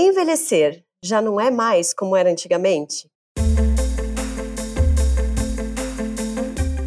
[0.00, 3.10] Envelhecer já não é mais como era antigamente?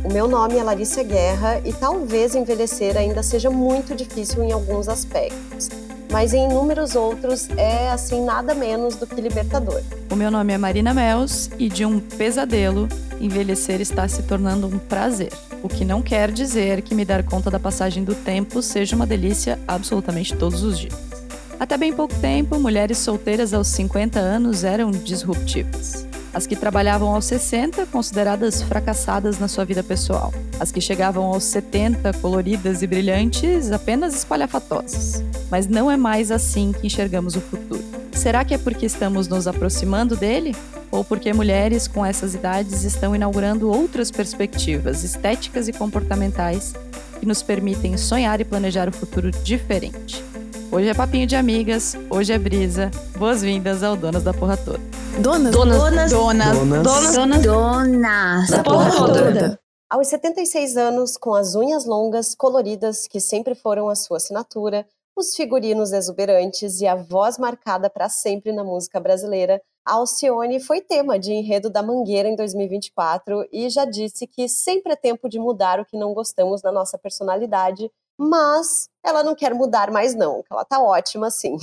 [0.02, 4.88] O meu nome é Larissa Guerra e talvez envelhecer ainda seja muito difícil em alguns
[4.88, 5.68] aspectos,
[6.10, 9.82] mas em inúmeros outros é assim nada menos do que libertador.
[10.10, 12.88] O meu nome é Marina Mels e de um pesadelo,
[13.20, 15.34] envelhecer está se tornando um prazer.
[15.62, 19.06] O que não quer dizer que me dar conta da passagem do tempo seja uma
[19.06, 21.21] delícia absolutamente todos os dias.
[21.62, 26.08] Até bem pouco tempo, mulheres solteiras aos 50 anos eram disruptivas.
[26.34, 30.34] As que trabalhavam aos 60, consideradas fracassadas na sua vida pessoal.
[30.60, 35.24] As que chegavam aos 70, coloridas e brilhantes, apenas espalhafatosas.
[35.52, 37.84] Mas não é mais assim que enxergamos o futuro.
[38.12, 40.56] Será que é porque estamos nos aproximando dele?
[40.90, 46.74] Ou porque mulheres com essas idades estão inaugurando outras perspectivas estéticas e comportamentais
[47.20, 50.31] que nos permitem sonhar e planejar o futuro diferente?
[50.74, 52.90] Hoje é papinho de amigas, hoje é brisa.
[53.18, 54.80] Boas-vindas ao Donas da Porra Toda.
[55.22, 59.60] Donas, donas, donas, donas, donas, donas, donas da Porra Toda.
[59.90, 65.36] Aos 76 anos, com as unhas longas, coloridas, que sempre foram a sua assinatura, os
[65.36, 71.34] figurinos exuberantes e a voz marcada para sempre na música brasileira, Alcione foi tema de
[71.34, 75.86] enredo da Mangueira em 2024 e já disse que sempre é tempo de mudar o
[75.86, 80.82] que não gostamos na nossa personalidade mas ela não quer mudar mais não, ela tá
[80.82, 81.58] ótima assim.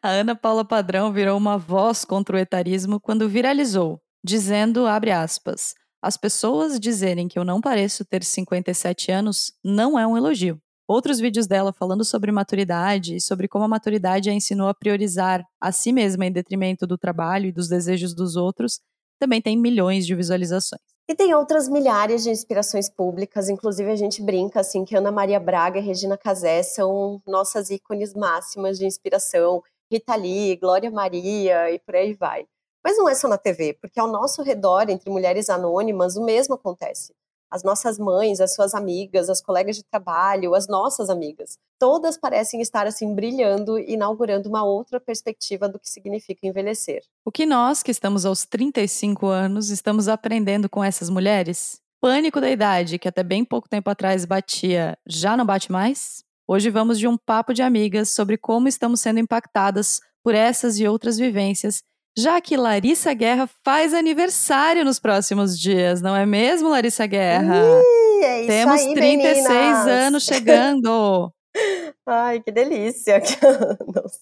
[0.02, 5.74] A Ana Paula Padrão virou uma voz contra o etarismo quando viralizou, dizendo, abre aspas,
[6.02, 10.58] as pessoas dizerem que eu não pareço ter 57 anos não é um elogio.
[10.88, 15.44] Outros vídeos dela falando sobre maturidade e sobre como a maturidade a ensinou a priorizar
[15.60, 18.80] a si mesma em detrimento do trabalho e dos desejos dos outros
[19.18, 20.80] também tem milhões de visualizações.
[21.10, 25.40] E tem outras milhares de inspirações públicas, inclusive a gente brinca assim que Ana Maria
[25.40, 31.80] Braga e Regina Casé são nossas ícones máximas de inspiração, Rita Lee, Glória Maria e
[31.80, 32.46] por aí vai.
[32.84, 36.54] Mas não é só na TV, porque ao nosso redor, entre mulheres anônimas, o mesmo
[36.54, 37.12] acontece
[37.50, 41.58] as nossas mães, as suas amigas, as colegas de trabalho, as nossas amigas.
[41.78, 47.02] Todas parecem estar assim brilhando e inaugurando uma outra perspectiva do que significa envelhecer.
[47.24, 51.80] O que nós, que estamos aos 35 anos, estamos aprendendo com essas mulheres?
[52.00, 56.24] Pânico da idade, que até bem pouco tempo atrás batia, já não bate mais?
[56.46, 60.86] Hoje vamos de um papo de amigas sobre como estamos sendo impactadas por essas e
[60.86, 61.82] outras vivências
[62.16, 67.56] já que Larissa Guerra faz aniversário nos próximos dias, não é mesmo, Larissa Guerra?
[67.56, 69.86] Ih, é isso Temos aí, 36 meninas.
[69.86, 71.32] anos chegando.
[72.06, 73.20] Ai, que delícia.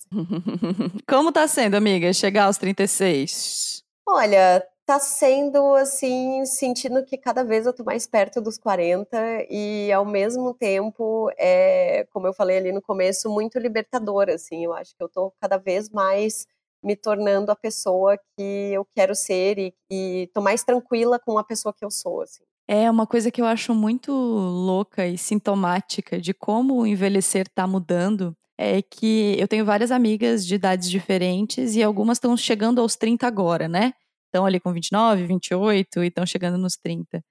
[1.09, 3.83] Como tá sendo, amiga, chegar aos 36?
[4.07, 9.19] Olha, tá sendo assim, sentindo que cada vez eu tô mais perto dos 40
[9.51, 14.65] e ao mesmo tempo é, como eu falei ali no começo, muito libertador assim.
[14.65, 16.47] Eu acho que eu tô cada vez mais
[16.83, 21.45] me tornando a pessoa que eu quero ser e, e tô mais tranquila com a
[21.45, 22.45] pessoa que eu sou, assim.
[22.71, 27.67] É uma coisa que eu acho muito louca e sintomática de como o envelhecer está
[27.67, 28.37] mudando.
[28.59, 33.27] É que eu tenho várias amigas de idades diferentes e algumas estão chegando aos 30
[33.27, 33.95] agora, né?
[34.27, 37.23] Estão ali com 29, 28 e estão chegando nos 30.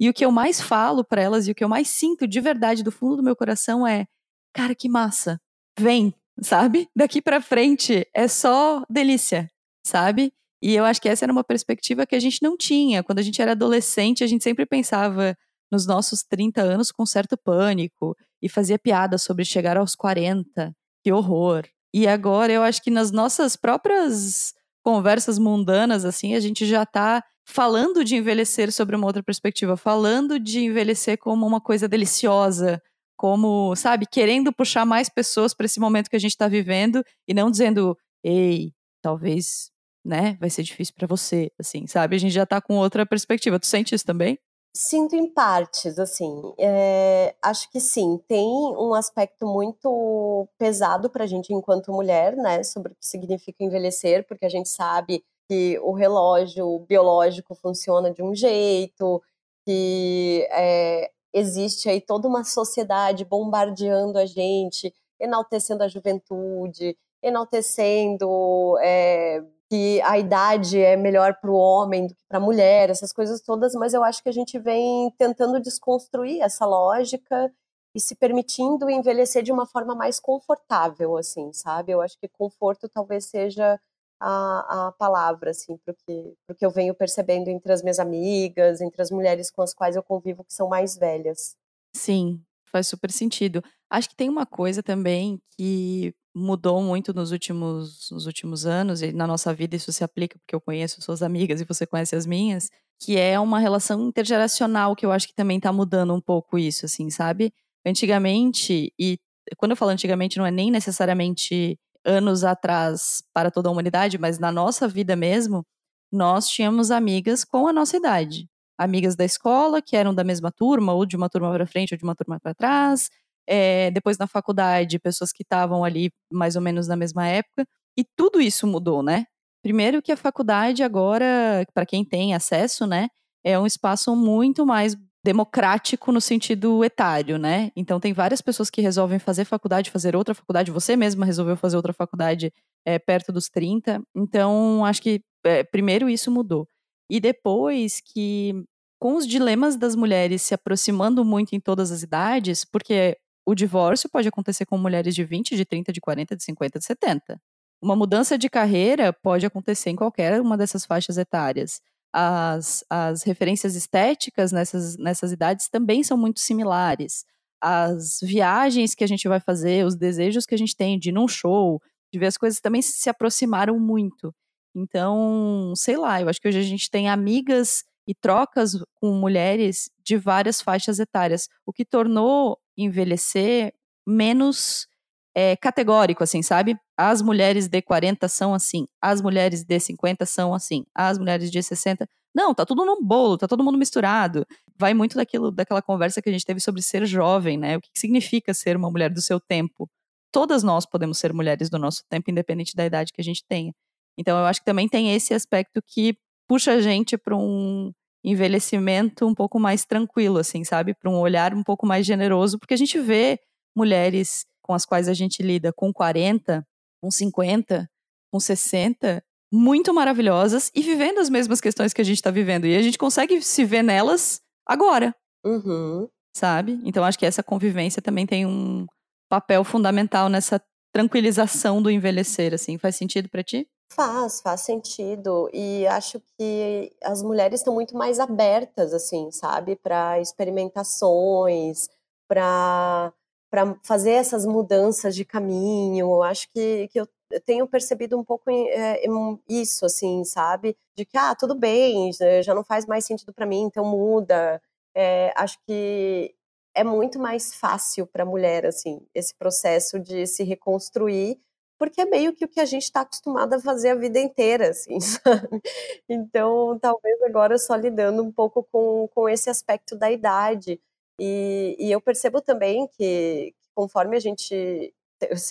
[0.00, 2.40] E o que eu mais falo para elas e o que eu mais sinto de
[2.40, 4.06] verdade do fundo do meu coração é:
[4.54, 5.38] cara, que massa!
[5.78, 6.88] Vem, sabe?
[6.94, 9.50] Daqui para frente é só delícia,
[9.84, 10.32] sabe?
[10.62, 13.02] E eu acho que essa era uma perspectiva que a gente não tinha.
[13.02, 15.36] Quando a gente era adolescente, a gente sempre pensava
[15.70, 20.74] nos nossos 30 anos com certo pânico e fazia piada sobre chegar aos 40.
[21.02, 21.64] Que horror.
[21.94, 27.22] E agora eu acho que nas nossas próprias conversas mundanas, assim, a gente já tá
[27.46, 32.82] falando de envelhecer sobre uma outra perspectiva, falando de envelhecer como uma coisa deliciosa,
[33.16, 37.34] como, sabe, querendo puxar mais pessoas para esse momento que a gente está vivendo e
[37.34, 38.72] não dizendo, ei,
[39.02, 39.70] talvez,
[40.04, 42.16] né, vai ser difícil para você, assim, sabe?
[42.16, 43.58] A gente já está com outra perspectiva.
[43.58, 44.38] Tu sente isso também?
[44.76, 46.52] Sinto em partes, assim.
[46.58, 52.62] É, acho que sim, tem um aspecto muito pesado para a gente enquanto mulher, né,
[52.62, 58.22] sobre o que significa envelhecer, porque a gente sabe que o relógio biológico funciona de
[58.22, 59.22] um jeito,
[59.64, 69.42] que é, existe aí toda uma sociedade bombardeando a gente, enaltecendo a juventude, enaltecendo é,
[69.68, 73.42] que a idade é melhor para o homem do que para a mulher, essas coisas
[73.42, 77.52] todas, mas eu acho que a gente vem tentando desconstruir essa lógica
[77.94, 81.92] e se permitindo envelhecer de uma forma mais confortável, assim, sabe?
[81.92, 83.78] Eu acho que conforto talvez seja
[84.20, 89.00] a, a palavra, assim, para que, que eu venho percebendo entre as minhas amigas, entre
[89.02, 91.56] as mulheres com as quais eu convivo que são mais velhas.
[91.94, 92.40] Sim,
[92.70, 93.62] faz super sentido.
[93.90, 99.12] Acho que tem uma coisa também que mudou muito nos últimos, nos últimos anos, e
[99.12, 102.26] na nossa vida isso se aplica porque eu conheço suas amigas e você conhece as
[102.26, 102.68] minhas,
[103.00, 106.84] que é uma relação intergeracional que eu acho que também está mudando um pouco isso,
[106.84, 107.52] assim, sabe?
[107.86, 109.18] Antigamente, e
[109.56, 114.38] quando eu falo antigamente, não é nem necessariamente anos atrás para toda a humanidade, mas
[114.38, 115.64] na nossa vida mesmo,
[116.12, 118.48] nós tínhamos amigas com a nossa idade.
[118.78, 121.98] Amigas da escola, que eram da mesma turma, ou de uma turma para frente, ou
[121.98, 123.10] de uma turma para trás,
[123.48, 127.66] é, depois na faculdade, pessoas que estavam ali mais ou menos na mesma época,
[127.98, 129.24] e tudo isso mudou, né?
[129.62, 133.08] Primeiro que a faculdade agora, para quem tem acesso, né,
[133.44, 137.72] é um espaço muito mais democrático no sentido etário, né?
[137.74, 141.74] Então tem várias pessoas que resolvem fazer faculdade, fazer outra faculdade, você mesma resolveu fazer
[141.76, 142.52] outra faculdade
[142.84, 144.00] é, perto dos 30.
[144.14, 146.68] Então, acho que é, primeiro isso mudou.
[147.10, 148.54] E depois que
[149.00, 154.08] com os dilemas das mulheres se aproximando muito em todas as idades, porque o divórcio
[154.08, 157.40] pode acontecer com mulheres de 20, de 30, de 40, de 50, de 70.
[157.82, 161.80] Uma mudança de carreira pode acontecer em qualquer uma dessas faixas etárias.
[162.12, 167.24] As, as referências estéticas nessas, nessas idades também são muito similares.
[167.60, 171.12] As viagens que a gente vai fazer, os desejos que a gente tem de ir
[171.12, 171.80] num show,
[172.12, 174.34] de ver as coisas também se aproximaram muito.
[174.74, 179.90] Então, sei lá, eu acho que hoje a gente tem amigas e trocas com mulheres
[180.04, 183.72] de várias faixas etárias, o que tornou envelhecer
[184.06, 184.86] menos
[185.36, 186.78] é, categórico, assim, sabe?
[186.96, 191.62] As mulheres de 40 são assim, as mulheres de 50 são assim, as mulheres de
[191.62, 192.08] 60.
[192.34, 194.46] Não, tá tudo num bolo, tá todo mundo misturado.
[194.78, 197.76] Vai muito daquilo, daquela conversa que a gente teve sobre ser jovem, né?
[197.76, 199.86] O que significa ser uma mulher do seu tempo?
[200.32, 203.74] Todas nós podemos ser mulheres do nosso tempo, independente da idade que a gente tenha.
[204.18, 206.16] Então, eu acho que também tem esse aspecto que
[206.48, 207.92] puxa a gente para um
[208.24, 210.94] envelhecimento um pouco mais tranquilo, assim, sabe?
[210.94, 213.38] Para um olhar um pouco mais generoso, porque a gente vê
[213.76, 216.66] mulheres com as quais a gente lida com 40,
[217.00, 217.88] com 50,
[218.32, 219.22] com 60,
[219.52, 222.66] muito maravilhosas e vivendo as mesmas questões que a gente está vivendo.
[222.66, 225.14] E a gente consegue se ver nelas agora.
[225.44, 226.08] Uhum.
[226.36, 226.80] Sabe?
[226.84, 228.86] Então acho que essa convivência também tem um
[229.30, 230.60] papel fundamental nessa
[230.92, 232.76] tranquilização do envelhecer, assim.
[232.76, 233.68] Faz sentido para ti?
[233.92, 235.48] Faz, faz sentido.
[235.52, 241.88] E acho que as mulheres estão muito mais abertas, assim, sabe, para experimentações,
[242.28, 243.12] para
[243.56, 246.22] para fazer essas mudanças de caminho.
[246.22, 247.08] Acho que, que eu
[247.46, 249.02] tenho percebido um pouco é,
[249.48, 250.76] isso, assim, sabe?
[250.94, 252.10] De que, ah, tudo bem,
[252.42, 254.60] já não faz mais sentido para mim, então muda.
[254.94, 256.34] É, acho que
[256.74, 261.40] é muito mais fácil para a mulher, assim, esse processo de se reconstruir
[261.78, 264.70] porque é meio que o que a gente está acostumado a fazer a vida inteira,
[264.70, 265.60] assim, sabe?
[266.08, 270.80] Então, talvez agora só lidando um pouco com, com esse aspecto da idade.
[271.20, 274.92] E, e eu percebo também que, conforme a gente.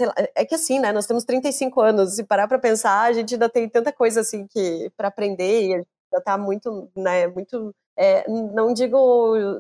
[0.02, 0.92] Lá, é que assim, né?
[0.92, 4.46] Nós temos 35 anos, se parar para pensar, a gente ainda tem tanta coisa assim
[4.48, 7.28] que para aprender, e ainda está muito, né?
[7.28, 7.74] Muito.
[7.98, 8.98] É, não digo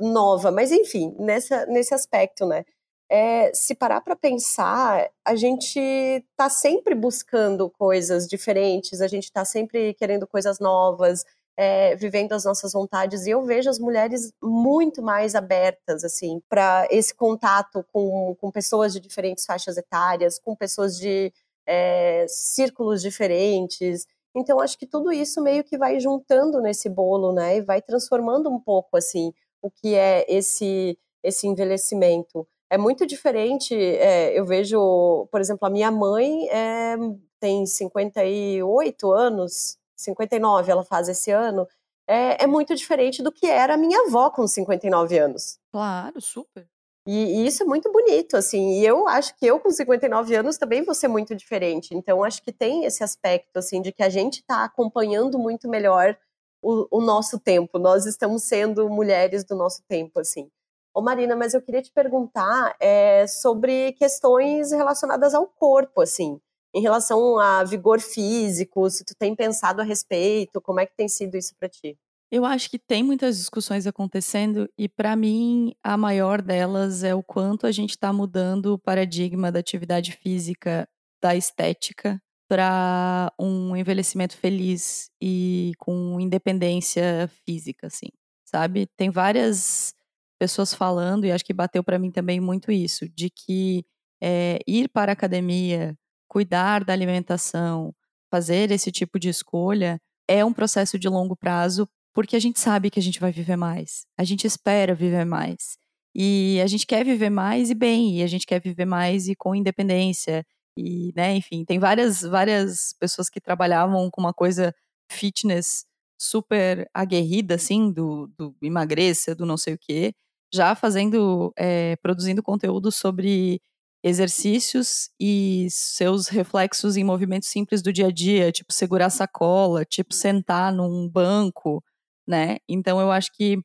[0.02, 2.66] nova, mas enfim, nessa, nesse aspecto, né?
[3.10, 9.46] é, se parar para pensar, a gente está sempre buscando coisas diferentes, a gente está
[9.46, 11.24] sempre querendo coisas novas,
[11.57, 13.25] é, vivendo as nossas vontades.
[13.25, 18.94] E eu vejo as mulheres muito mais abertas, assim, para esse contato com, com pessoas
[18.94, 21.31] de diferentes faixas etárias, com pessoas de
[21.66, 24.06] é, círculos diferentes.
[24.36, 27.58] Então, acho que tudo isso meio que vai juntando nesse bolo, né?
[27.58, 33.74] E vai transformando um pouco, assim, o que é esse, esse envelhecimento é muito diferente.
[33.75, 36.96] É, eu vejo, por exemplo, a minha mãe é,
[37.39, 41.68] tem 58 anos, 59 ela faz esse ano.
[42.08, 45.58] É, é, muito diferente do que era a minha avó com 59 anos.
[45.72, 46.68] Claro, super.
[47.08, 48.80] E, e, isso é muito bonito, assim.
[48.80, 51.96] E eu acho que eu com 59 anos também vou ser muito diferente.
[51.96, 56.18] Então, acho que tem esse aspecto, assim, de que a gente está acompanhando muito melhor
[56.62, 57.78] o, o nosso tempo.
[57.78, 60.50] Nós estamos sendo mulheres do nosso tempo, assim.
[60.96, 66.40] Ô Marina, mas eu queria te perguntar é, sobre questões relacionadas ao corpo, assim,
[66.75, 71.08] em relação a vigor físico, se tu tem pensado a respeito, como é que tem
[71.08, 71.98] sido isso para ti?
[72.29, 77.24] Eu acho que tem muitas discussões acontecendo e para mim a maior delas é o
[77.24, 80.86] quanto a gente está mudando o paradigma da atividade física,
[81.22, 88.10] da estética para um envelhecimento feliz e com independência física, assim,
[88.44, 88.88] sabe?
[88.98, 89.94] Tem várias
[90.38, 93.86] pessoas falando, e acho que bateu para mim também muito isso, de que
[94.22, 97.94] é, ir para a academia, cuidar da alimentação,
[98.32, 102.89] fazer esse tipo de escolha é um processo de longo prazo, porque a gente sabe
[102.89, 105.77] que a gente vai viver mais, a gente espera viver mais.
[106.15, 109.36] E a gente quer viver mais e bem, e a gente quer viver mais e
[109.36, 110.46] com independência,
[110.77, 114.74] E, né, enfim, tem várias, várias pessoas que trabalhavam com uma coisa
[115.12, 115.86] fitness
[116.20, 120.13] super aguerrida, assim, do, do emagreça, do não sei o quê,
[120.53, 123.62] já fazendo, é, produzindo conteúdo sobre
[124.06, 130.14] exercícios e seus reflexos em movimentos simples do dia a dia, tipo segurar sacola, tipo
[130.14, 131.84] sentar num banco,
[132.28, 132.58] né?
[132.70, 133.58] Então eu acho que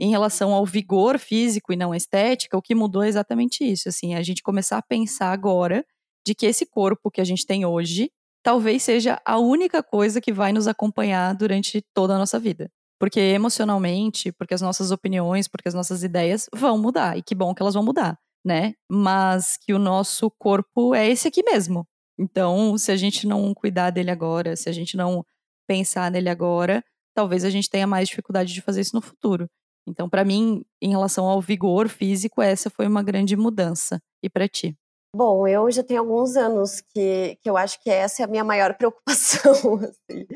[0.00, 4.14] em relação ao vigor físico e não estética, o que mudou é exatamente isso, assim,
[4.14, 5.84] a gente começar a pensar agora
[6.26, 8.10] de que esse corpo que a gente tem hoje
[8.42, 12.70] talvez seja a única coisa que vai nos acompanhar durante toda a nossa vida.
[12.98, 17.54] Porque emocionalmente, porque as nossas opiniões, porque as nossas ideias vão mudar, e que bom
[17.54, 18.74] que elas vão mudar, né?
[18.88, 21.84] Mas que o nosso corpo é esse aqui mesmo.
[22.16, 25.24] Então, se a gente não cuidar dele agora, se a gente não
[25.66, 29.48] pensar nele agora, talvez a gente tenha mais dificuldade de fazer isso no futuro.
[29.88, 34.00] Então, para mim, em relação ao vigor físico, essa foi uma grande mudança.
[34.22, 34.76] E para ti?
[35.14, 38.44] Bom, eu já tenho alguns anos que, que eu acho que essa é a minha
[38.44, 40.26] maior preocupação, assim,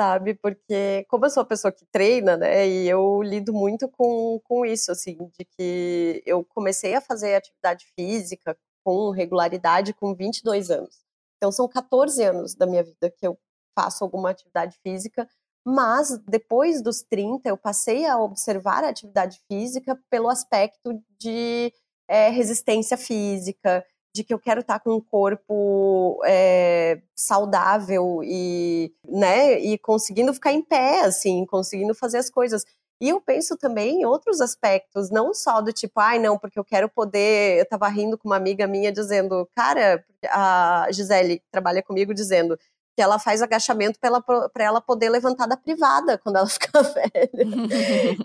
[0.00, 0.34] sabe?
[0.34, 4.64] Porque como eu sou uma pessoa que treina, né, e eu lido muito com, com
[4.64, 11.04] isso, assim, de que eu comecei a fazer atividade física com regularidade com 22 anos.
[11.36, 13.38] Então são 14 anos da minha vida que eu
[13.78, 15.28] faço alguma atividade física
[15.62, 21.70] mas depois dos 30, eu passei a observar a atividade física pelo aspecto de
[22.08, 29.58] é, resistência física, de que eu quero estar com um corpo é, saudável e, né,
[29.60, 32.64] e conseguindo ficar em pé, assim, conseguindo fazer as coisas.
[33.00, 36.64] E eu penso também em outros aspectos, não só do tipo, ai, não, porque eu
[36.64, 37.58] quero poder.
[37.58, 42.58] Eu tava rindo com uma amiga minha dizendo, cara, a Gisele que trabalha comigo, dizendo,
[43.00, 47.30] que ela faz agachamento para ela, poder levantar da privada quando ela ficar velha.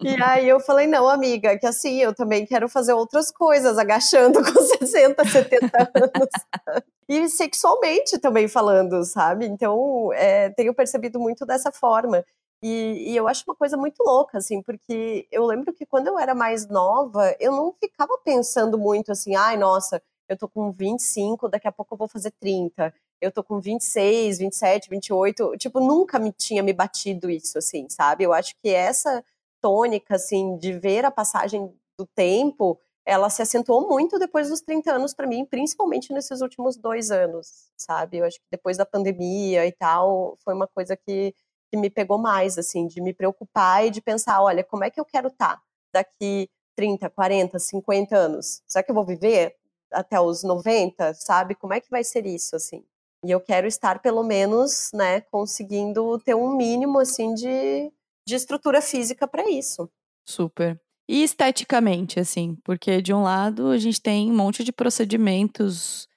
[0.04, 4.44] e aí eu falei, não, amiga, que assim, eu também quero fazer outras coisas, agachando
[4.44, 6.84] com 60, 70 anos.
[7.08, 9.46] e sexualmente também falando, sabe?
[9.46, 12.26] Então, é, tenho percebido muito dessa forma.
[12.62, 16.20] E, e, eu acho uma coisa muito louca, assim, porque eu lembro que quando eu
[16.20, 21.48] era mais nova, eu não ficava pensando muito assim, ai, nossa, eu tô com 25,
[21.48, 26.20] daqui a pouco eu vou fazer 30 eu tô com 26, 27, 28, tipo, nunca
[26.20, 28.24] me tinha me batido isso, assim, sabe?
[28.24, 29.24] Eu acho que essa
[29.62, 34.94] tônica, assim, de ver a passagem do tempo, ela se acentuou muito depois dos 30
[34.94, 38.18] anos para mim, principalmente nesses últimos dois anos, sabe?
[38.18, 41.34] Eu acho que depois da pandemia e tal, foi uma coisa que,
[41.72, 45.00] que me pegou mais, assim, de me preocupar e de pensar, olha, como é que
[45.00, 45.62] eu quero estar tá
[45.94, 48.62] daqui 30, 40, 50 anos?
[48.68, 49.56] Será que eu vou viver
[49.92, 51.56] até os 90, sabe?
[51.56, 52.84] Como é que vai ser isso, assim?
[53.26, 57.92] E eu quero estar, pelo menos, né, conseguindo ter um mínimo, assim, de,
[58.28, 59.90] de estrutura física para isso.
[60.28, 60.80] Super.
[61.10, 66.08] E esteticamente, assim, porque de um lado a gente tem um monte de procedimentos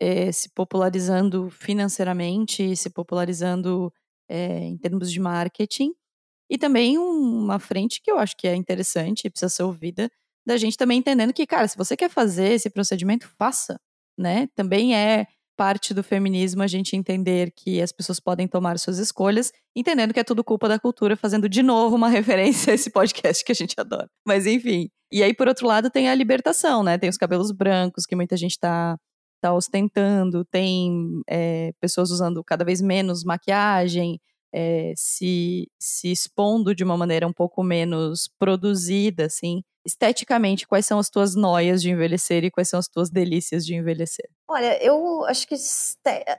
[0.00, 3.92] é, se popularizando financeiramente, se popularizando
[4.28, 5.92] é, em termos de marketing,
[6.50, 10.10] e também uma frente que eu acho que é interessante e precisa ser ouvida,
[10.46, 13.80] da gente também entendendo que, cara, se você quer fazer esse procedimento, faça,
[14.18, 14.48] né?
[14.54, 19.52] Também é parte do feminismo a gente entender que as pessoas podem tomar suas escolhas,
[19.76, 23.44] entendendo que é tudo culpa da cultura, fazendo de novo uma referência a esse podcast
[23.44, 24.08] que a gente adora.
[24.26, 24.88] Mas enfim.
[25.12, 26.96] E aí, por outro lado, tem a libertação, né?
[26.98, 28.96] Tem os cabelos brancos, que muita gente tá,
[29.40, 34.18] tá ostentando, tem é, pessoas usando cada vez menos maquiagem,
[34.54, 40.98] é, se, se expondo de uma maneira um pouco menos produzida, assim esteticamente, quais são
[40.98, 44.28] as tuas noias de envelhecer e quais são as tuas delícias de envelhecer?
[44.52, 45.54] Olha, eu acho que,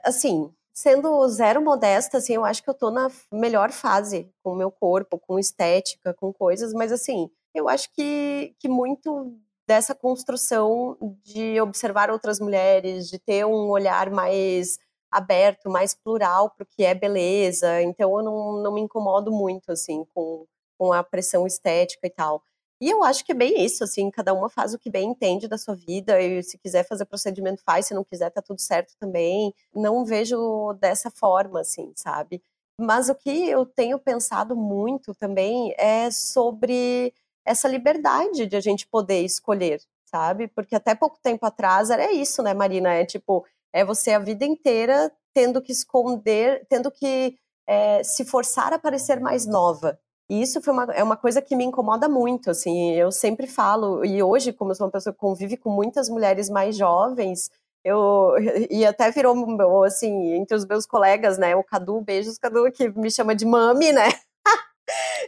[0.04, 4.56] assim, sendo zero modesta, assim, eu acho que eu tô na melhor fase com o
[4.56, 10.96] meu corpo, com estética, com coisas, mas, assim, eu acho que, que muito dessa construção
[11.24, 14.78] de observar outras mulheres, de ter um olhar mais
[15.10, 19.72] aberto, mais plural para o que é beleza, então eu não, não me incomodo muito,
[19.72, 20.46] assim, com,
[20.78, 22.44] com a pressão estética e tal.
[22.80, 25.48] E eu acho que é bem isso, assim, cada uma faz o que bem entende
[25.48, 28.94] da sua vida, e se quiser fazer procedimento, faz, se não quiser, tá tudo certo
[28.98, 29.54] também.
[29.74, 32.42] Não vejo dessa forma, assim, sabe?
[32.80, 37.14] Mas o que eu tenho pensado muito também é sobre
[37.46, 40.48] essa liberdade de a gente poder escolher, sabe?
[40.48, 42.92] Porque até pouco tempo atrás era isso, né, Marina?
[42.92, 48.72] É tipo, é você a vida inteira tendo que esconder, tendo que é, se forçar
[48.72, 52.50] a parecer mais nova, e isso foi uma, é uma coisa que me incomoda muito,
[52.50, 56.08] assim, eu sempre falo, e hoje, como eu sou uma pessoa que convive com muitas
[56.08, 57.50] mulheres mais jovens,
[57.84, 58.32] eu,
[58.70, 63.10] e até virou, assim, entre os meus colegas, né, o Cadu, beijos, Cadu, que me
[63.10, 64.08] chama de mami, né,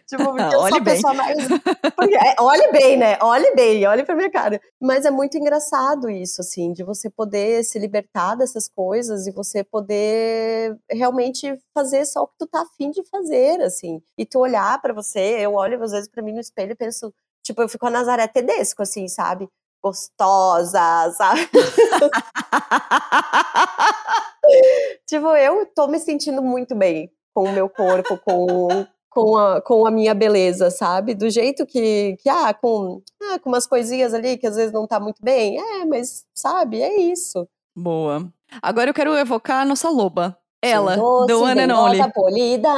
[0.07, 1.37] tipo, porque eu sou a pessoa mais.
[1.97, 3.19] Porque, é, olhe bem, né?
[3.21, 4.61] Olhe bem, olhe pra minha cara.
[4.81, 9.65] Mas é muito engraçado isso, assim, de você poder se libertar dessas coisas e você
[9.65, 14.01] poder realmente fazer só o que tu tá afim de fazer, assim.
[14.19, 17.13] E tu olhar para você, eu olho às vezes para mim no espelho e penso,
[17.43, 19.49] tipo, eu fico a Nazaré Tedesco, assim, sabe?
[19.83, 21.49] Gostosa, sabe?
[25.07, 28.87] tipo, eu tô me sentindo muito bem com o meu corpo, com,
[29.17, 31.15] com, a, com a minha beleza, sabe?
[31.15, 34.87] Do jeito que, que ah, com, ah, com umas coisinhas ali que às vezes não
[34.87, 35.59] tá muito bem.
[35.59, 37.49] É, mas, sabe, é isso.
[37.75, 38.31] Boa.
[38.61, 40.37] Agora eu quero evocar a nossa loba.
[40.61, 42.13] Ela, doce, the one and only.
[42.13, 42.69] polida.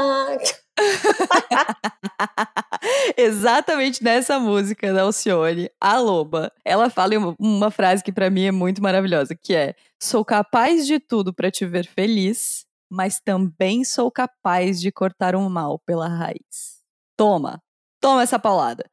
[3.16, 6.52] Exatamente nessa música da Alcione, a loba.
[6.64, 10.87] Ela fala uma, uma frase que para mim é muito maravilhosa, que é: "Sou capaz
[10.87, 16.09] de tudo para te ver feliz, mas também sou capaz de cortar o mal pela
[16.09, 16.83] raiz.
[17.16, 17.62] Toma,
[18.00, 18.85] toma essa paulada.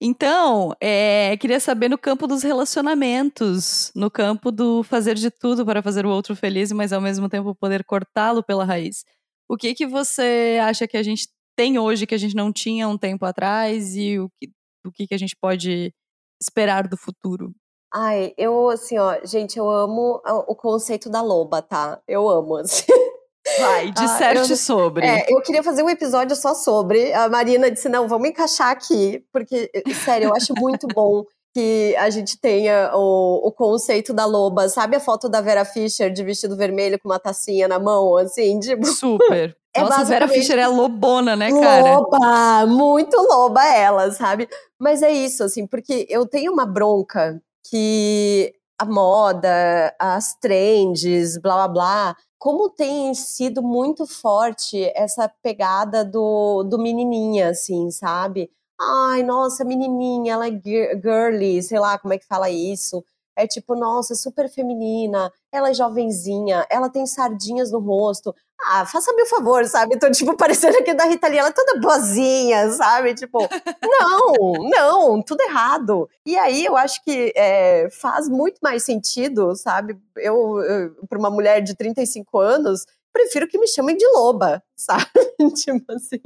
[0.00, 5.82] Então, é, queria saber no campo dos relacionamentos, no campo do fazer de tudo para
[5.82, 9.04] fazer o outro feliz, mas ao mesmo tempo poder cortá-lo pela raiz.
[9.48, 12.88] O que que você acha que a gente tem hoje que a gente não tinha
[12.88, 14.50] um tempo atrás e o que,
[14.84, 15.94] o que, que a gente pode
[16.40, 17.54] esperar do futuro?
[17.92, 22.02] Ai, eu, assim, ó, gente, eu amo o conceito da loba, tá?
[22.08, 22.92] Eu amo, assim.
[23.58, 25.06] Vai, disserte ah, sobre.
[25.06, 27.12] É, eu queria fazer um episódio só sobre.
[27.12, 29.70] A Marina disse: não, vamos encaixar aqui, porque,
[30.04, 31.24] sério, eu acho muito bom
[31.54, 34.68] que a gente tenha o, o conceito da loba.
[34.68, 38.58] Sabe a foto da Vera Fischer de vestido vermelho com uma tacinha na mão, assim?
[38.58, 38.86] Tipo...
[38.86, 39.56] Super.
[39.76, 41.96] É Nossa, a Vera Fischer é lobona, né, cara?
[41.96, 42.64] Loba!
[42.64, 44.48] Muito loba ela, sabe?
[44.78, 51.54] Mas é isso, assim, porque eu tenho uma bronca que a moda, as trends, blá
[51.54, 58.50] blá blá, como tem sido muito forte essa pegada do, do menininha, assim, sabe?
[58.78, 63.02] Ai, nossa, menininha, ela é girly, sei lá como é que fala isso.
[63.34, 68.34] É tipo, nossa, super feminina, ela é jovenzinha, ela tem sardinhas no rosto.
[68.66, 69.98] Ah, faça-me o favor, sabe?
[69.98, 73.14] Tô, tipo, parecendo aqui da Rita Lee, ela é toda boazinha, sabe?
[73.14, 73.46] Tipo,
[73.82, 76.08] não, não, tudo errado.
[76.24, 79.98] E aí eu acho que é, faz muito mais sentido, sabe?
[80.16, 85.06] Eu, eu para uma mulher de 35 anos, prefiro que me chamem de loba, sabe?
[85.54, 86.20] tipo assim,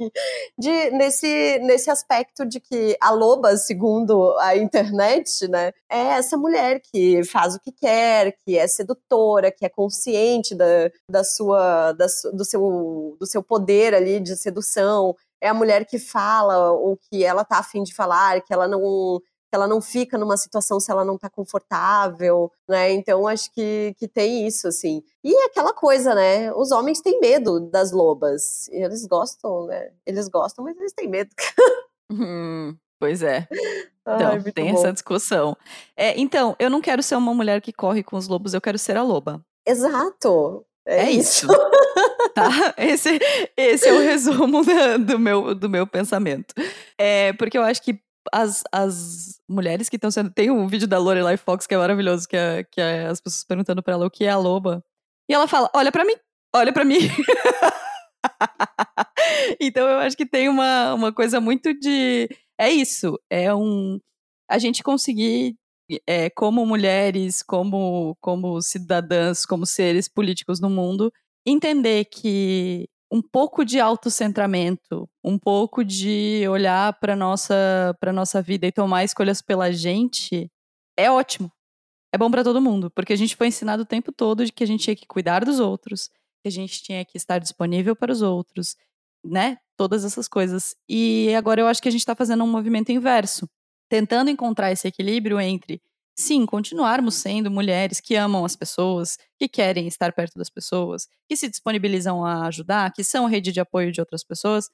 [0.57, 6.81] de, nesse, nesse aspecto de que a loba, segundo a internet, né, é essa mulher
[6.81, 10.65] que faz o que quer, que é sedutora, que é consciente da,
[11.09, 15.97] da sua, da, do, seu, do seu poder ali de sedução, é a mulher que
[15.97, 19.21] fala o que ela tá afim de falar, que ela não
[19.55, 22.91] ela não fica numa situação se ela não tá confortável, né?
[22.91, 25.03] Então acho que, que tem isso, assim.
[25.23, 26.53] E é aquela coisa, né?
[26.53, 28.67] Os homens têm medo das lobas.
[28.69, 29.91] Eles gostam, né?
[30.05, 31.29] Eles gostam, mas eles têm medo.
[32.11, 33.47] Hum, pois é.
[34.01, 34.79] Então, Ai, tem bom.
[34.79, 35.55] essa discussão.
[35.95, 38.79] É, então, eu não quero ser uma mulher que corre com os lobos, eu quero
[38.79, 39.39] ser a loba.
[39.63, 40.65] Exato.
[40.87, 41.45] É, é isso.
[41.45, 41.69] isso.
[42.33, 42.49] tá?
[42.77, 43.19] Esse,
[43.55, 46.53] esse é o resumo da, do, meu, do meu pensamento.
[46.97, 47.99] É, porque eu acho que
[48.31, 50.31] as, as mulheres que estão sendo.
[50.31, 53.43] Tem um vídeo da Lorelai Fox que é maravilhoso, que é, que é as pessoas
[53.43, 54.83] perguntando pra ela o que é a loba.
[55.29, 56.15] E ela fala: olha pra mim,
[56.55, 56.99] olha pra mim.
[59.59, 62.29] então eu acho que tem uma, uma coisa muito de.
[62.59, 63.99] É isso, é um.
[64.49, 65.55] A gente conseguir,
[66.07, 71.13] é, como mulheres, como, como cidadãs, como seres políticos no mundo,
[71.45, 78.67] entender que um pouco de autocentramento, um pouco de olhar para nossa para nossa vida
[78.67, 80.49] e tomar escolhas pela gente
[80.97, 81.51] é ótimo.
[82.13, 84.63] É bom para todo mundo, porque a gente foi ensinado o tempo todo de que
[84.63, 86.09] a gente tinha que cuidar dos outros,
[86.41, 88.75] que a gente tinha que estar disponível para os outros,
[89.23, 89.57] né?
[89.77, 90.75] Todas essas coisas.
[90.89, 93.47] E agora eu acho que a gente está fazendo um movimento inverso,
[93.89, 95.81] tentando encontrar esse equilíbrio entre
[96.17, 101.35] sim, continuarmos sendo mulheres que amam as pessoas, que querem estar perto das pessoas, que
[101.35, 104.69] se disponibilizam a ajudar, que são rede de apoio de outras pessoas,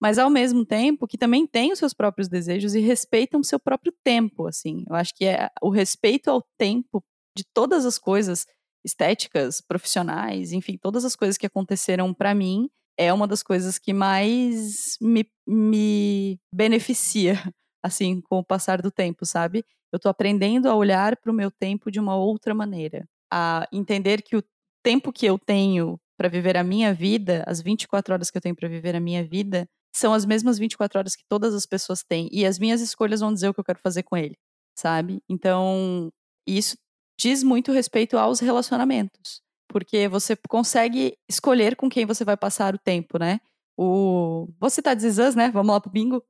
[0.00, 3.58] mas ao mesmo tempo que também têm os seus próprios desejos e respeitam o seu
[3.58, 4.84] próprio tempo, assim.
[4.88, 7.02] Eu acho que é o respeito ao tempo
[7.36, 8.46] de todas as coisas
[8.84, 13.92] estéticas, profissionais, enfim, todas as coisas que aconteceram para mim é uma das coisas que
[13.92, 17.34] mais me, me beneficia,
[17.82, 19.64] assim, com o passar do tempo, sabe?
[19.92, 24.22] Eu estou aprendendo a olhar para o meu tempo de uma outra maneira, a entender
[24.22, 24.42] que o
[24.82, 28.56] tempo que eu tenho para viver a minha vida, as 24 horas que eu tenho
[28.56, 32.28] para viver a minha vida, são as mesmas 24 horas que todas as pessoas têm
[32.32, 34.36] e as minhas escolhas vão dizer o que eu quero fazer com ele,
[34.76, 35.22] sabe?
[35.28, 36.10] Então,
[36.46, 36.76] isso
[37.18, 42.78] diz muito respeito aos relacionamentos, porque você consegue escolher com quem você vai passar o
[42.78, 43.40] tempo, né?
[43.76, 44.48] O...
[44.68, 45.50] Citar This Us, né?
[45.50, 46.22] Vamos lá pro bingo.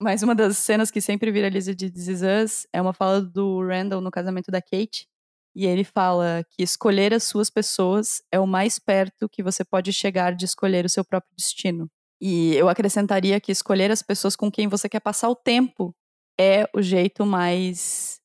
[0.00, 3.66] Mas uma das cenas que sempre viraliza de This Is Us é uma fala do
[3.66, 5.08] Randall no casamento da Kate.
[5.56, 9.92] E ele fala que escolher as suas pessoas é o mais perto que você pode
[9.92, 11.90] chegar de escolher o seu próprio destino.
[12.20, 15.94] E eu acrescentaria que escolher as pessoas com quem você quer passar o tempo
[16.40, 18.20] é o jeito mais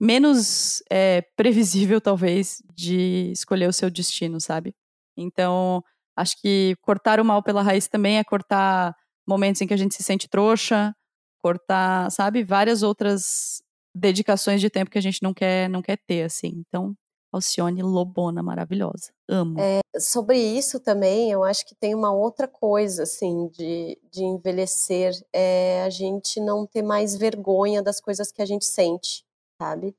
[0.00, 4.74] menos é, previsível, talvez, de escolher o seu destino, sabe?
[5.16, 5.82] Então,
[6.16, 8.94] acho que cortar o mal pela raiz também é cortar
[9.26, 10.94] momentos em que a gente se sente trouxa,
[11.42, 13.62] cortar, sabe, várias outras
[13.94, 16.64] dedicações de tempo que a gente não quer, não quer ter, assim.
[16.66, 16.94] Então,
[17.32, 19.12] Alcione Lobona, maravilhosa.
[19.28, 19.60] Amo.
[19.60, 25.12] É, sobre isso também, eu acho que tem uma outra coisa, assim, de, de envelhecer,
[25.32, 29.24] é a gente não ter mais vergonha das coisas que a gente sente,
[29.60, 29.94] sabe?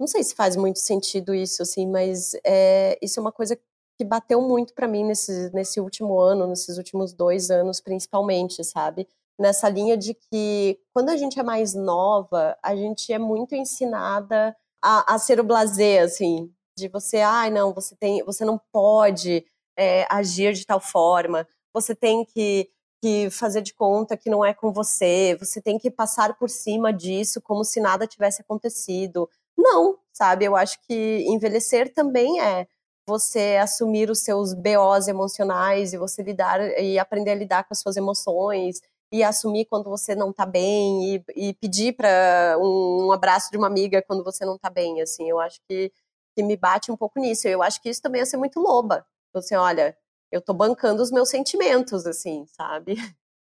[0.00, 3.58] Não sei se faz muito sentido isso, assim, mas é, isso é uma coisa
[3.98, 9.08] que bateu muito para mim nesse, nesse último ano, nesses últimos dois anos, principalmente, sabe?
[9.36, 14.56] Nessa linha de que quando a gente é mais nova, a gente é muito ensinada
[14.80, 18.60] a, a ser o blazer, assim, de você, ai, ah, não, você tem, você não
[18.72, 19.44] pode
[19.76, 22.70] é, agir de tal forma, você tem que,
[23.02, 26.92] que fazer de conta que não é com você, você tem que passar por cima
[26.92, 29.28] disso como se nada tivesse acontecido.
[29.56, 30.44] Não, sabe?
[30.44, 32.68] Eu acho que envelhecer também é
[33.08, 37.80] você assumir os seus BOs emocionais e você lidar e aprender a lidar com as
[37.80, 43.12] suas emoções e assumir quando você não tá bem e, e pedir para um, um,
[43.12, 45.90] abraço de uma amiga quando você não tá bem, assim, eu acho que,
[46.36, 47.48] que me bate um pouco nisso.
[47.48, 49.06] Eu acho que isso também é ser muito loba.
[49.32, 49.96] Você, olha,
[50.30, 52.96] eu tô bancando os meus sentimentos, assim, sabe?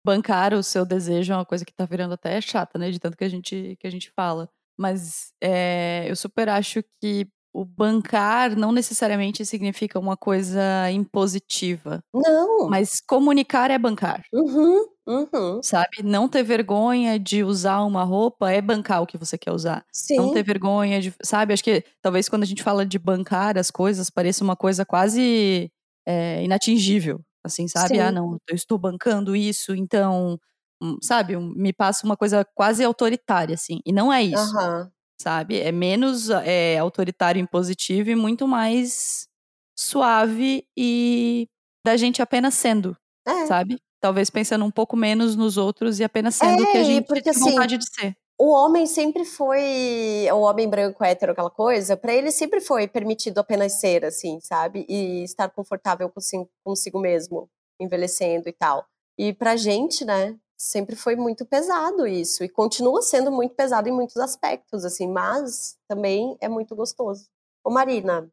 [0.06, 2.92] Bancar o seu desejo é uma coisa que tá virando até chata, né?
[2.92, 4.50] De tanto que a gente, que a gente fala.
[4.78, 12.04] Mas é, eu super acho que o bancar não necessariamente significa uma coisa impositiva.
[12.12, 12.68] Não.
[12.68, 14.24] Mas comunicar é bancar.
[14.34, 15.62] Uhum, uhum.
[15.62, 16.02] Sabe?
[16.04, 19.86] Não ter vergonha de usar uma roupa é bancar o que você quer usar.
[19.94, 20.18] Sim.
[20.18, 21.14] Não ter vergonha de.
[21.22, 21.54] Sabe?
[21.54, 25.72] Acho que talvez quando a gente fala de bancar as coisas, pareça uma coisa quase
[26.08, 27.22] é, inatingível.
[27.46, 27.96] Assim, sabe?
[27.96, 28.00] Sim.
[28.00, 30.40] Ah, não, eu estou bancando isso, então.
[30.82, 31.38] Hum, sabe?
[31.38, 33.80] Me passa uma coisa quase autoritária, assim.
[33.86, 34.58] E não é isso.
[34.58, 34.90] Uhum
[35.24, 35.60] sabe?
[35.60, 39.28] É menos é, autoritário impositivo e muito mais
[39.76, 41.48] suave e
[41.86, 43.46] da gente apenas sendo, é.
[43.46, 43.80] sabe?
[44.02, 47.08] Talvez pensando um pouco menos nos outros e apenas sendo o é, que a gente
[47.08, 48.16] porque, tem assim, vontade de ser.
[48.38, 53.38] O homem sempre foi, o homem branco hétero, aquela coisa, para ele sempre foi permitido
[53.38, 54.86] apenas ser, assim, sabe?
[54.90, 58.86] E estar confortável consigo, consigo mesmo, envelhecendo e tal.
[59.18, 63.92] E pra gente, né, sempre foi muito pesado isso e continua sendo muito pesado em
[63.92, 67.28] muitos aspectos, assim, mas também é muito gostoso.
[67.64, 68.30] Ô Marina,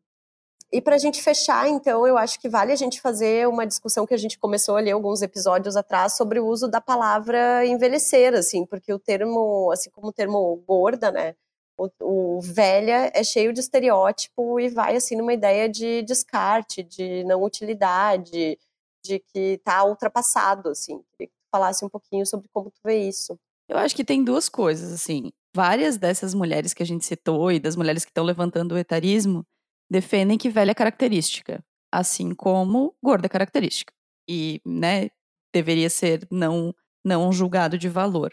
[0.72, 4.06] e para a gente fechar, então, eu acho que vale a gente fazer uma discussão
[4.06, 8.64] que a gente começou ali alguns episódios atrás sobre o uso da palavra envelhecer, assim,
[8.64, 11.34] porque o termo, assim como o termo gorda, né,
[11.76, 17.24] o, o velha é cheio de estereótipo e vai assim numa ideia de descarte, de
[17.24, 18.58] não utilidade,
[19.02, 21.02] de que está ultrapassado, assim
[21.50, 23.38] falasse um pouquinho sobre como tu vê isso.
[23.68, 25.30] Eu acho que tem duas coisas, assim.
[25.54, 29.44] Várias dessas mulheres que a gente citou e das mulheres que estão levantando o etarismo
[29.90, 33.92] defendem que velha é característica, assim como gorda é característica.
[34.28, 35.08] E, né,
[35.52, 38.32] deveria ser não, não julgado de valor.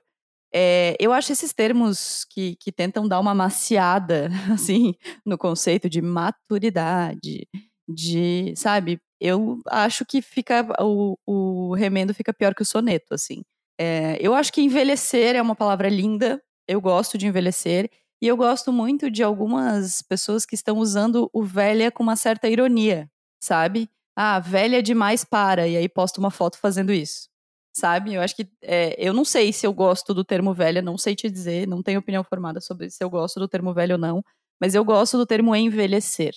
[0.54, 4.94] É, eu acho esses termos que, que tentam dar uma maciada, assim,
[5.26, 7.48] no conceito de maturidade,
[7.88, 13.44] de, sabe, eu acho que fica o, o remendo fica pior que o soneto, assim.
[13.80, 16.42] É, eu acho que envelhecer é uma palavra linda.
[16.68, 17.90] Eu gosto de envelhecer
[18.22, 22.48] e eu gosto muito de algumas pessoas que estão usando o velha com uma certa
[22.50, 23.10] ironia,
[23.42, 23.90] sabe?
[24.16, 27.30] Ah, velha demais para e aí posta uma foto fazendo isso,
[27.76, 28.14] sabe?
[28.16, 31.16] Eu acho que é, eu não sei se eu gosto do termo velha, não sei
[31.16, 34.24] te dizer, não tenho opinião formada sobre se eu gosto do termo velho ou não,
[34.60, 36.34] mas eu gosto do termo envelhecer.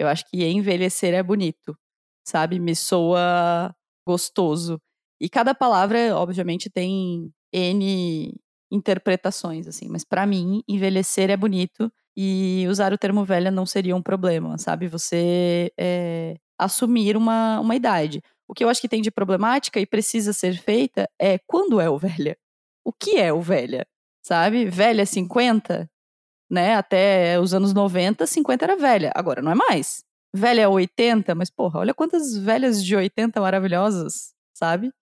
[0.00, 1.76] Eu acho que envelhecer é bonito
[2.24, 2.58] sabe?
[2.58, 3.74] Me soa
[4.06, 4.80] gostoso.
[5.20, 8.34] E cada palavra, obviamente, tem N
[8.70, 9.88] interpretações, assim.
[9.88, 14.56] Mas para mim, envelhecer é bonito e usar o termo velha não seria um problema,
[14.58, 14.88] sabe?
[14.88, 18.22] Você é, assumir uma, uma idade.
[18.48, 21.90] O que eu acho que tem de problemática e precisa ser feita é quando é
[21.90, 22.36] o velha?
[22.84, 23.86] O que é o velha?
[24.22, 24.66] Sabe?
[24.66, 25.88] Velha 50?
[26.50, 26.74] Né?
[26.74, 29.12] Até os anos 90, 50 era velha.
[29.14, 30.02] Agora não é mais
[30.34, 34.92] velha 80, mas porra, olha quantas velhas de 80 maravilhosas, sabe?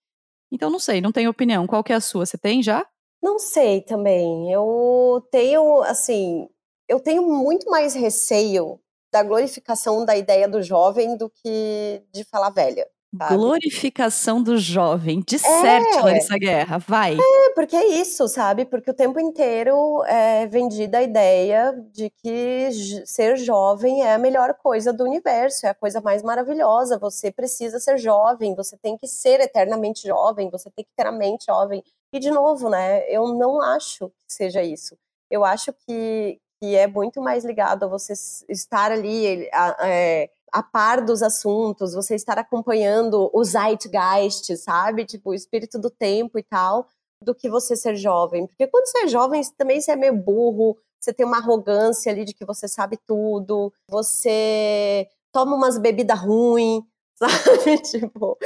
[0.51, 1.67] Então não sei, não tenho opinião.
[1.67, 2.25] Qual que é a sua?
[2.25, 2.87] Você tem já?
[3.23, 4.51] Não sei também.
[4.53, 6.49] Eu tenho, assim,
[6.89, 8.81] eu tenho muito mais receio
[9.13, 12.87] da glorificação da ideia do jovem do que de falar velha.
[13.17, 13.37] Sabe?
[13.37, 15.23] Glorificação do jovem.
[15.27, 16.01] Disserte, É.
[16.03, 16.79] Larissa Guerra.
[16.79, 17.17] Vai.
[17.17, 18.67] É, porque é isso, sabe?
[18.67, 22.69] Porque o tempo inteiro é vendida a ideia de que
[23.07, 26.99] ser jovem é a melhor coisa do universo, é a coisa mais maravilhosa.
[26.99, 31.13] Você precisa ser jovem, você tem que ser eternamente jovem, você tem que ter a
[31.13, 31.83] mente jovem.
[32.13, 33.09] E, de novo, né?
[33.11, 34.97] Eu não acho que seja isso.
[35.31, 38.13] Eu acho que, que é muito mais ligado a você
[38.49, 45.05] estar ali a, é, a par dos assuntos, você estar acompanhando o zeitgeist, sabe?
[45.05, 46.87] Tipo, o espírito do tempo e tal
[47.23, 48.47] do que você ser jovem.
[48.47, 52.25] Porque quando você é jovem, também você é meio burro, você tem uma arrogância ali
[52.25, 56.83] de que você sabe tudo, você toma umas bebidas ruins,
[57.19, 57.79] sabe?
[57.83, 58.39] Tipo,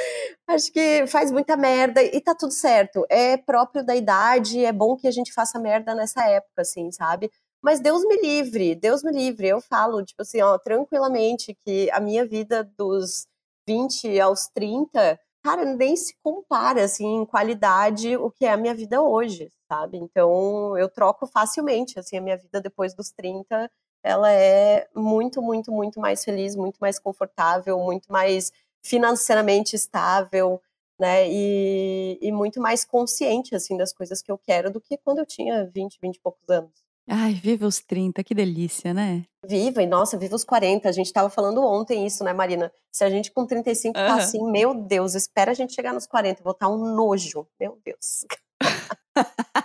[0.49, 3.05] acho que faz muita merda e tá tudo certo.
[3.09, 7.31] É próprio da idade, é bom que a gente faça merda nessa época, assim, sabe?
[7.63, 9.47] Mas Deus me livre, Deus me livre.
[9.49, 13.27] Eu falo, tipo assim, ó, tranquilamente que a minha vida dos
[13.67, 18.75] 20 aos 30 cara, nem se compara, assim, em qualidade o que é a minha
[18.75, 19.99] vida hoje, sabe?
[19.99, 23.69] Então, eu troco facilmente, assim, a minha vida depois dos 30,
[24.05, 28.53] ela é muito, muito, muito mais feliz, muito mais confortável, muito mais
[28.85, 30.61] financeiramente estável,
[30.99, 31.29] né?
[31.29, 35.27] E, e muito mais consciente, assim, das coisas que eu quero do que quando eu
[35.27, 36.82] tinha 20, 20 e poucos anos.
[37.09, 39.25] Ai, viva os 30, que delícia, né?
[39.45, 40.89] Viva, e nossa, viva os 40.
[40.89, 42.73] A gente tava falando ontem isso, né, Marina?
[42.93, 44.17] Se a gente com 35 tá Aham.
[44.19, 47.47] assim, meu Deus, espera a gente chegar nos 40, eu vou estar um nojo.
[47.61, 48.25] Meu Deus.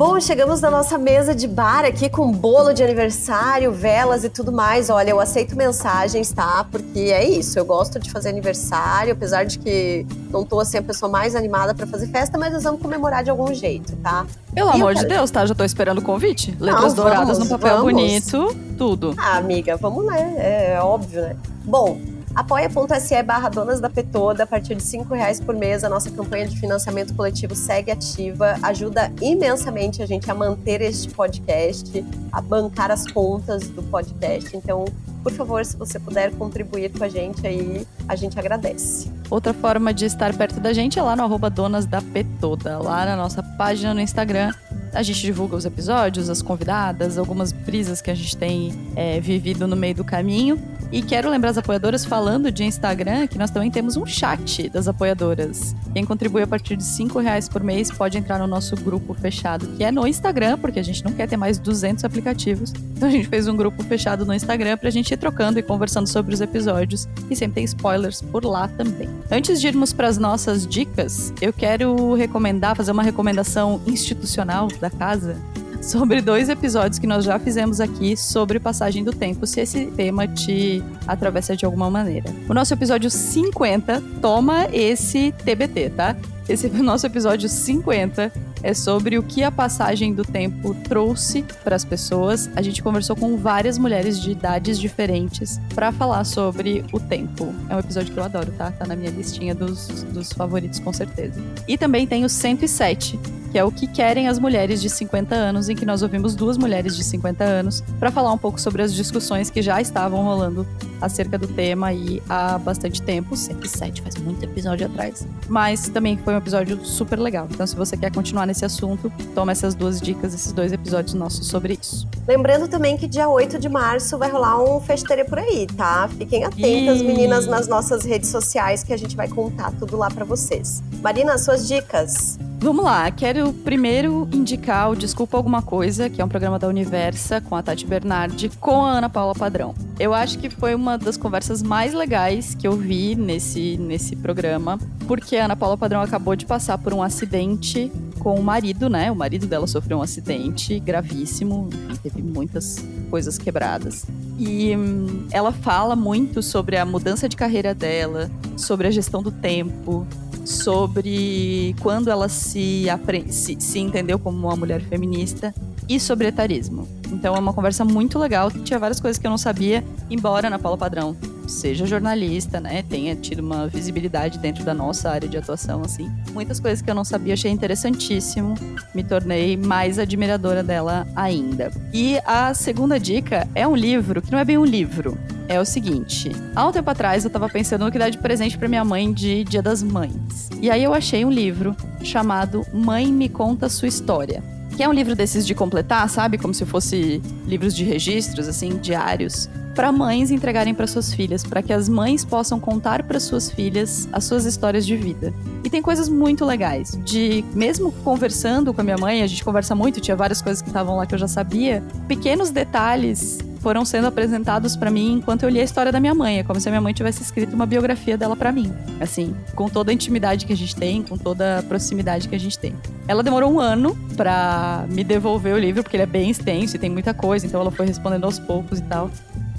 [0.00, 4.50] Bom, chegamos na nossa mesa de bar aqui com bolo de aniversário, velas e tudo
[4.50, 4.88] mais.
[4.88, 6.64] Olha, eu aceito mensagens, tá?
[6.72, 10.82] Porque é isso, eu gosto de fazer aniversário, apesar de que não tô assim a
[10.82, 14.24] pessoa mais animada pra fazer festa, mas nós vamos comemorar de algum jeito, tá?
[14.54, 15.44] Pelo E amor de quero- Deus, tá?
[15.44, 16.56] Já tô esperando o convite.
[16.58, 17.92] Letras Não, douradas vamos, no papel vamos.
[17.92, 19.14] bonito, tudo.
[19.18, 20.34] Ah, amiga, vamos né?
[20.38, 21.36] É, é óbvio, né?
[21.62, 22.00] Bom,
[22.40, 26.46] apoia.se barra Donas da Petoda, a partir de cinco reais por mês, a nossa campanha
[26.46, 32.90] de financiamento coletivo segue ativa, ajuda imensamente a gente a manter este podcast, a bancar
[32.90, 34.56] as contas do podcast.
[34.56, 34.86] Então,
[35.22, 39.12] por favor, se você puder contribuir com a gente aí, a gente agradece.
[39.28, 43.04] Outra forma de estar perto da gente é lá no arroba Donas da Petoda, lá
[43.04, 44.50] na nossa página no Instagram.
[44.94, 49.66] A gente divulga os episódios, as convidadas, algumas brisas que a gente tem é, vivido
[49.66, 50.58] no meio do caminho.
[50.92, 54.88] E quero lembrar as apoiadoras, falando de Instagram, que nós também temos um chat das
[54.88, 55.74] apoiadoras.
[55.92, 59.68] Quem contribui a partir de 5 reais por mês pode entrar no nosso grupo fechado,
[59.76, 62.72] que é no Instagram, porque a gente não quer ter mais 200 aplicativos.
[62.96, 66.08] Então a gente fez um grupo fechado no Instagram pra gente ir trocando e conversando
[66.08, 67.08] sobre os episódios.
[67.30, 69.08] E sempre tem spoilers por lá também.
[69.30, 74.90] Antes de irmos para as nossas dicas, eu quero recomendar, fazer uma recomendação institucional da
[74.90, 75.36] casa
[75.80, 80.28] sobre dois episódios que nós já fizemos aqui sobre passagem do tempo, se esse tema
[80.28, 82.30] te atravessa de alguma maneira.
[82.48, 86.16] O nosso episódio 50 toma esse TBT, tá?
[86.48, 91.84] Esse nosso episódio 50 é sobre o que a passagem do tempo trouxe para as
[91.84, 92.50] pessoas.
[92.54, 97.54] A gente conversou com várias mulheres de idades diferentes para falar sobre o tempo.
[97.68, 98.70] É um episódio que eu adoro, tá?
[98.70, 101.40] Tá na minha listinha dos, dos favoritos, com certeza.
[101.66, 103.18] E também tem o 107,
[103.50, 106.58] que é o que querem as mulheres de 50 anos, em que nós ouvimos duas
[106.58, 110.66] mulheres de 50 anos para falar um pouco sobre as discussões que já estavam rolando
[111.00, 113.36] acerca do tema aí há bastante tempo.
[113.36, 115.26] 107 faz muito episódio atrás.
[115.48, 117.46] Mas também foi um episódio super legal.
[117.50, 121.46] Então, se você quer continuar nesse assunto, toma essas duas dicas, esses dois episódios nossos
[121.46, 122.06] sobre isso.
[122.26, 126.08] Lembrando também que dia 8 de março vai rolar um festeira por aí, tá?
[126.16, 127.04] Fiquem atentas, Ih.
[127.04, 130.82] meninas, nas nossas redes sociais que a gente vai contar tudo lá pra vocês.
[131.02, 132.38] Marina, suas dicas.
[132.62, 137.40] Vamos lá, quero primeiro indicar o Desculpa Alguma Coisa, que é um programa da Universa
[137.40, 139.74] com a Tati Bernardi, com a Ana Paula Padrão.
[139.98, 144.78] Eu acho que foi uma das conversas mais legais que eu vi nesse, nesse programa,
[145.08, 149.10] porque a Ana Paula Padrão acabou de passar por um acidente com o marido, né?
[149.10, 151.70] O marido dela sofreu um acidente gravíssimo,
[152.02, 154.04] teve muitas coisas quebradas.
[154.38, 159.30] E hum, ela fala muito sobre a mudança de carreira dela, sobre a gestão do
[159.30, 160.06] tempo,
[160.44, 162.86] sobre quando ela se,
[163.28, 165.54] se, se entendeu como uma mulher feminista
[165.88, 166.86] e sobre etarismo.
[167.10, 168.50] Então é uma conversa muito legal.
[168.50, 171.16] Tinha várias coisas que eu não sabia, embora Ana Paula Padrão
[171.50, 176.10] seja jornalista, né, tenha tido uma visibilidade dentro da nossa área de atuação, assim.
[176.32, 178.54] Muitas coisas que eu não sabia, achei interessantíssimo.
[178.94, 181.70] Me tornei mais admiradora dela ainda.
[181.92, 185.18] E a segunda dica é um livro que não é bem um livro.
[185.48, 188.56] É o seguinte, há um tempo atrás eu tava pensando no que dar de presente
[188.56, 190.48] pra minha mãe de Dia das Mães.
[190.60, 194.42] E aí eu achei um livro chamado Mãe Me Conta Sua História
[194.80, 196.38] que é um livro desses de completar, sabe?
[196.38, 199.46] Como se fosse livros de registros, assim, diários,
[199.80, 204.06] para mães entregarem para suas filhas, para que as mães possam contar para suas filhas
[204.12, 205.32] as suas histórias de vida.
[205.64, 209.74] E tem coisas muito legais, de mesmo conversando com a minha mãe, a gente conversa
[209.74, 214.06] muito, tinha várias coisas que estavam lá que eu já sabia, pequenos detalhes foram sendo
[214.06, 216.40] apresentados para mim enquanto eu lia a história da minha mãe.
[216.40, 218.72] É como se a minha mãe tivesse escrito uma biografia dela para mim.
[219.00, 222.40] Assim, com toda a intimidade que a gente tem, com toda a proximidade que a
[222.40, 222.74] gente tem.
[223.06, 226.78] Ela demorou um ano para me devolver o livro, porque ele é bem extenso e
[226.78, 229.10] tem muita coisa, então ela foi respondendo aos poucos e tal.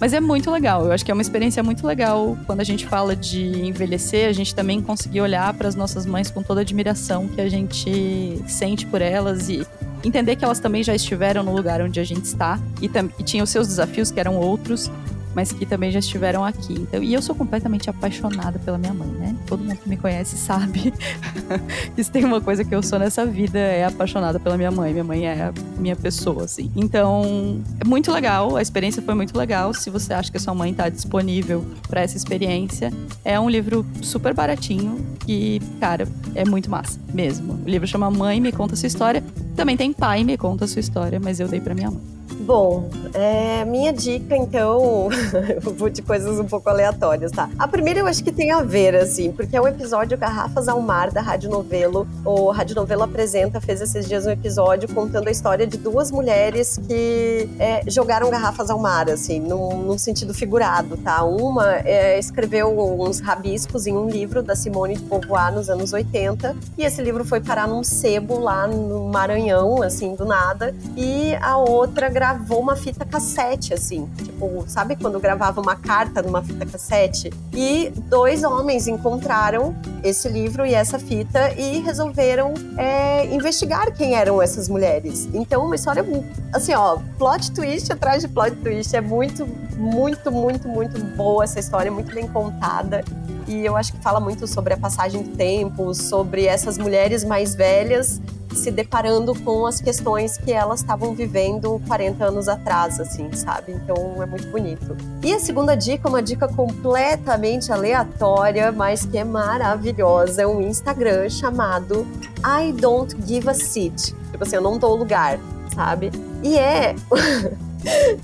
[0.02, 0.84] Mas é muito legal.
[0.88, 4.32] Eu acho que é uma experiência muito legal quando a gente fala de envelhecer, a
[4.32, 8.42] gente também conseguir olhar para as nossas mães com toda a admiração que a gente
[8.48, 9.66] sente por elas e
[10.04, 13.46] entender que elas também já estiveram no lugar onde a gente está e, e tinham
[13.46, 14.90] seus desafios que eram outros
[15.36, 16.74] mas que também já estiveram aqui.
[16.74, 19.36] Então, e eu sou completamente apaixonada pela minha mãe, né?
[19.48, 20.94] Todo mundo que me conhece sabe
[21.96, 24.92] que se tem uma coisa que eu sou nessa vida é apaixonada pela minha mãe.
[24.92, 26.72] Minha mãe é a minha pessoa, assim.
[26.76, 29.74] Então, é muito legal, a experiência foi muito legal.
[29.74, 32.92] Se você acha que a sua mãe está disponível para essa experiência,
[33.24, 37.60] é um livro super baratinho e, cara, é muito massa, mesmo.
[37.66, 39.24] O livro chama Mãe Me Conta Sua História.
[39.56, 42.21] Também tem Pai Me Conta Sua História, mas eu dei para minha mãe.
[42.54, 45.08] Bom, é, minha dica, então,
[45.64, 47.50] eu vou de coisas um pouco aleatórias, tá?
[47.58, 50.82] A primeira eu acho que tem a ver, assim, porque é o episódio Garrafas ao
[50.82, 52.06] Mar da Rádio Novelo.
[52.26, 56.78] O Rádio Novelo apresenta, fez esses dias um episódio contando a história de duas mulheres
[56.78, 61.24] que é, jogaram garrafas ao mar, assim, num, num sentido figurado, tá?
[61.24, 66.54] Uma é, escreveu uns rabiscos em um livro da Simone de Beauvoir nos anos 80,
[66.78, 71.56] e esse livro foi parar num sebo lá no Maranhão, assim, do nada, e a
[71.56, 74.10] outra gravou gravou uma fita cassete, assim.
[74.18, 77.32] Tipo, sabe quando gravava uma carta numa fita cassete?
[77.54, 84.42] E dois homens encontraram esse livro e essa fita e resolveram é, investigar quem eram
[84.42, 85.30] essas mulheres.
[85.34, 86.04] Então, uma história,
[86.52, 88.96] assim, ó, plot twist atrás de plot twist.
[88.96, 93.04] É muito, muito, muito, muito boa essa história, muito bem contada.
[93.48, 97.54] E eu acho que fala muito sobre a passagem do tempo, sobre essas mulheres mais
[97.54, 98.20] velhas
[98.54, 103.72] se deparando com as questões que elas estavam vivendo 40 anos atrás, assim, sabe?
[103.72, 104.96] Então é muito bonito.
[105.24, 111.30] E a segunda dica, uma dica completamente aleatória, mas que é maravilhosa, é um Instagram
[111.30, 112.06] chamado
[112.46, 114.16] I Don't Give a Seat.
[114.32, 115.40] Tipo assim, eu não dou lugar,
[115.74, 116.12] sabe?
[116.44, 116.96] E é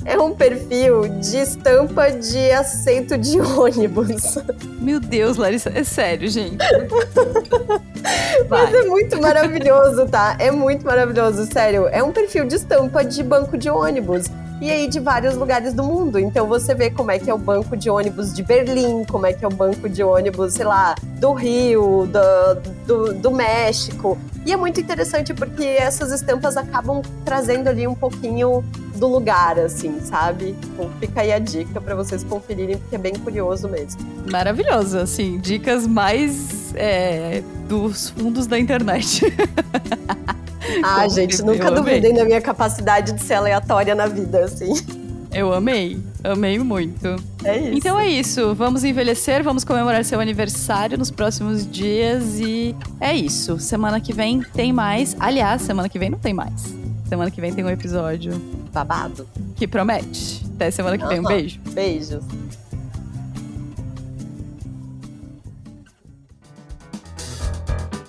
[0.05, 4.37] É um perfil de estampa de assento de ônibus.
[4.79, 6.57] Meu Deus, Larissa, é sério, gente.
[8.49, 10.35] Mas é muito maravilhoso, tá?
[10.39, 11.87] É muito maravilhoso, sério.
[11.87, 14.25] É um perfil de estampa de banco de ônibus
[14.61, 16.19] e aí de vários lugares do mundo.
[16.19, 19.33] Então você vê como é que é o banco de ônibus de Berlim, como é
[19.33, 24.17] que é o banco de ônibus, sei lá, do Rio, do, do, do México.
[24.45, 28.63] E é muito interessante porque essas estampas acabam trazendo ali um pouquinho
[28.97, 30.55] do lugar, assim, sabe?
[30.73, 34.01] Então fica aí a dica para vocês conferirem, porque é bem curioso mesmo.
[34.29, 39.21] Maravilhoso, assim, dicas mais é, dos fundos da internet.
[40.83, 44.73] Ah, gente, nunca duvidei da minha capacidade de ser aleatória na vida, assim.
[45.31, 47.15] Eu amei, amei muito.
[47.43, 47.77] É isso.
[47.77, 53.59] Então é isso, vamos envelhecer, vamos comemorar seu aniversário nos próximos dias e é isso.
[53.59, 55.15] Semana que vem tem mais.
[55.19, 56.75] Aliás, semana que vem não tem mais.
[57.07, 60.43] Semana que vem tem um episódio babado que promete.
[60.55, 61.59] Até semana que vem, um beijo.
[61.73, 62.23] Beijos.